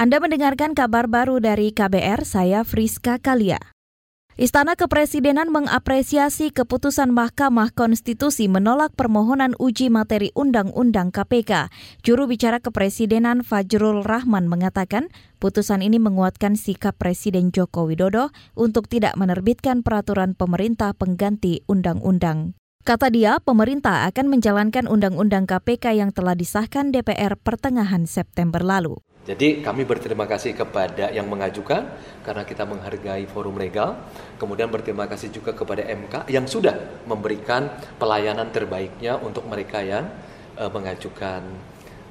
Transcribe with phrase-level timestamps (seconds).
[0.00, 3.60] Anda mendengarkan kabar baru dari KBR, saya Friska Kalia.
[4.40, 11.68] Istana Kepresidenan mengapresiasi keputusan Mahkamah Konstitusi menolak permohonan uji materi Undang-Undang KPK.
[12.00, 19.20] Juru bicara Kepresidenan Fajrul Rahman mengatakan, putusan ini menguatkan sikap Presiden Joko Widodo untuk tidak
[19.20, 22.56] menerbitkan peraturan pemerintah pengganti undang-undang.
[22.80, 28.96] Kata dia, pemerintah akan menjalankan undang-undang KPK yang telah disahkan DPR pertengahan September lalu.
[29.28, 31.84] Jadi kami berterima kasih kepada yang mengajukan
[32.24, 34.00] karena kita menghargai forum legal.
[34.40, 37.68] Kemudian berterima kasih juga kepada MK yang sudah memberikan
[38.00, 40.08] pelayanan terbaiknya untuk mereka yang
[40.56, 41.44] uh, mengajukan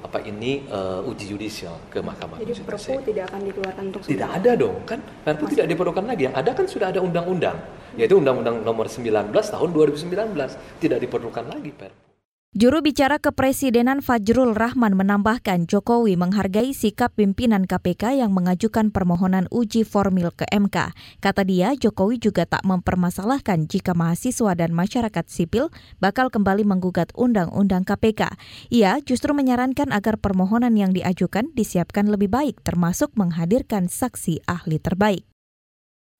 [0.00, 4.52] apa ini uh, uji yudisial ke Mahkamah Jadi Perpu tidak akan dikeluarkan untuk Tidak ada
[4.56, 6.28] dong, kan Perpu tidak diperlukan lagi.
[6.28, 7.56] Yang ada kan sudah ada undang-undang,
[7.94, 10.34] yaitu Undang-Undang Nomor 19 Tahun 2019.
[10.80, 12.09] Tidak diperlukan lagi Perpu.
[12.50, 19.86] Juru bicara Kepresidenan Fajrul Rahman menambahkan Jokowi menghargai sikap pimpinan KPK yang mengajukan permohonan uji
[19.86, 20.90] formil ke MK.
[21.22, 25.70] Kata dia, Jokowi juga tak mempermasalahkan jika mahasiswa dan masyarakat sipil
[26.02, 28.34] bakal kembali menggugat undang-undang KPK.
[28.74, 35.29] Ia justru menyarankan agar permohonan yang diajukan disiapkan lebih baik termasuk menghadirkan saksi ahli terbaik.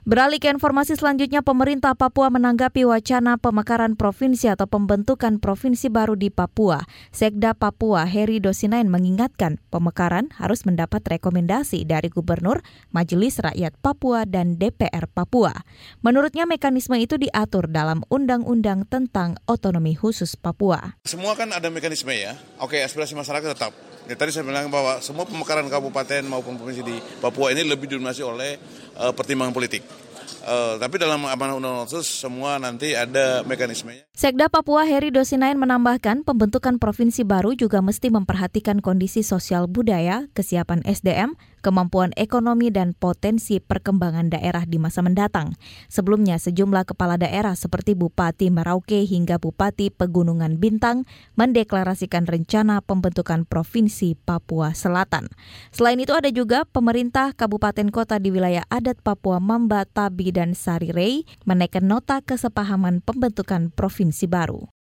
[0.01, 6.33] Beralih ke informasi selanjutnya, pemerintah Papua menanggapi wacana pemekaran provinsi atau pembentukan provinsi baru di
[6.33, 6.81] Papua.
[7.13, 14.57] Sekda Papua Heri Dosinain mengingatkan pemekaran harus mendapat rekomendasi dari Gubernur, Majelis Rakyat Papua, dan
[14.57, 15.53] DPR Papua.
[16.01, 20.97] Menurutnya mekanisme itu diatur dalam Undang-Undang tentang Otonomi Khusus Papua.
[21.05, 22.33] Semua kan ada mekanisme ya.
[22.57, 23.91] Oke, aspirasi masyarakat tetap.
[24.09, 28.25] Ya, tadi saya bilang bahwa semua pemekaran kabupaten maupun provinsi di Papua ini lebih didominasi
[28.25, 28.57] oleh
[28.95, 29.83] pertimbangan politik.
[30.41, 34.09] Uh, tapi dalam amanah undang-undang khusus semua nanti ada mekanismenya.
[34.11, 40.81] Sekda Papua Heri Dosinain menambahkan pembentukan provinsi baru juga mesti memperhatikan kondisi sosial budaya, kesiapan
[40.81, 45.53] SDM, kemampuan ekonomi dan potensi perkembangan daerah di masa mendatang.
[45.87, 51.05] Sebelumnya sejumlah kepala daerah seperti Bupati Merauke hingga Bupati Pegunungan Bintang
[51.37, 55.29] mendeklarasikan rencana pembentukan Provinsi Papua Selatan.
[55.69, 61.27] Selain itu ada juga pemerintah kabupaten kota di wilayah adat Papua Mamba, Tabi, dan Sarirei
[61.45, 64.80] menaikkan nota kesepahaman pembentukan provinsi baru.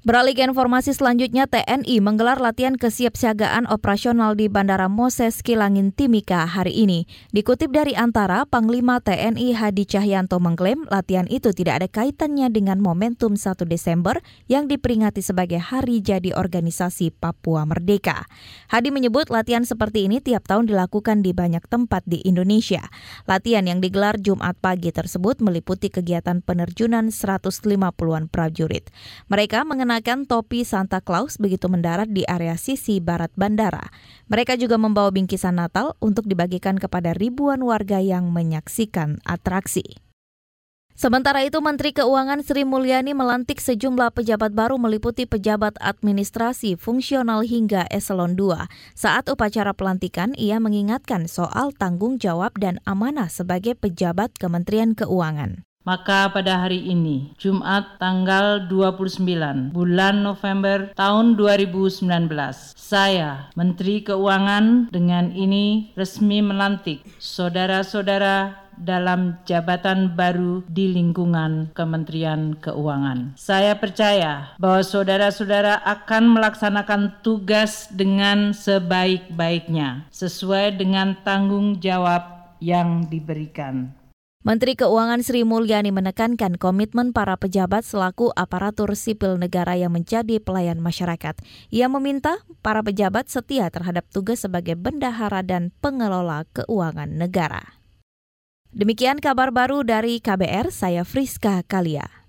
[0.00, 6.72] Beralih ke informasi selanjutnya, TNI menggelar latihan kesiapsiagaan operasional di Bandara Moses Kilangin Timika hari
[6.72, 7.04] ini.
[7.36, 13.36] Dikutip dari Antara, Panglima TNI Hadi Cahyanto mengklaim latihan itu tidak ada kaitannya dengan momentum
[13.36, 18.24] 1 Desember yang diperingati sebagai Hari Jadi Organisasi Papua Merdeka.
[18.72, 22.88] Hadi menyebut latihan seperti ini tiap tahun dilakukan di banyak tempat di Indonesia.
[23.28, 28.88] Latihan yang digelar Jumat pagi tersebut meliputi kegiatan penerjunan 150-an prajurit.
[29.28, 33.90] Mereka mengenai mengenakan topi Santa Claus begitu mendarat di area sisi barat bandara.
[34.30, 39.98] Mereka juga membawa bingkisan Natal untuk dibagikan kepada ribuan warga yang menyaksikan atraksi.
[40.94, 47.90] Sementara itu, Menteri Keuangan Sri Mulyani melantik sejumlah pejabat baru meliputi pejabat administrasi, fungsional hingga
[47.90, 48.70] eselon 2.
[48.94, 55.66] Saat upacara pelantikan, ia mengingatkan soal tanggung jawab dan amanah sebagai pejabat Kementerian Keuangan.
[55.80, 62.04] Maka pada hari ini, Jumat tanggal 29 bulan November tahun 2019,
[62.76, 73.40] saya Menteri Keuangan dengan ini resmi melantik saudara-saudara dalam jabatan baru di lingkungan Kementerian Keuangan.
[73.40, 83.99] Saya percaya bahwa saudara-saudara akan melaksanakan tugas dengan sebaik-baiknya sesuai dengan tanggung jawab yang diberikan.
[84.40, 90.80] Menteri Keuangan Sri Mulyani menekankan komitmen para pejabat selaku aparatur sipil negara yang menjadi pelayan
[90.80, 91.36] masyarakat.
[91.68, 97.84] Ia meminta para pejabat setia terhadap tugas sebagai bendahara dan pengelola keuangan negara.
[98.72, 102.19] Demikian kabar baru dari KBR, saya Friska Kalia.